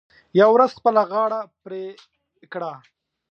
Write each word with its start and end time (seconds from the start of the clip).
یوه 0.39 0.53
ورځ 0.53 0.71
خپله 0.77 1.01
غاړه 1.11 1.39
پرې 1.63 1.83
کړه. 2.53 2.73